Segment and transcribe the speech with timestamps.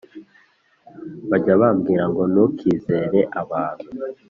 [1.29, 3.87] Bajya bambwira ngo ntukizere abantu